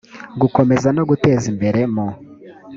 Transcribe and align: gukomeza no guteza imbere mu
gukomeza 0.41 0.87
no 0.97 1.03
guteza 1.09 1.45
imbere 1.53 1.79
mu 1.93 2.07